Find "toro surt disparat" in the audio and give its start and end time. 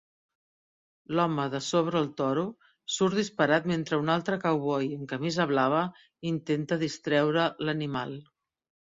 2.21-3.67